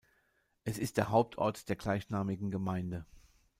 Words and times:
Es 0.63 0.79
ist 0.79 0.97
der 0.97 1.09
Hauptort 1.09 1.69
der 1.69 1.75
gleichnamigen 1.75 2.49
Gemeinde. 2.49 3.05